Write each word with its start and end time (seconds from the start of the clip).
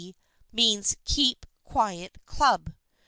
means 0.51 0.97
Keep 1.05 1.45
Quiet 1.63 2.17
Club. 2.25 2.73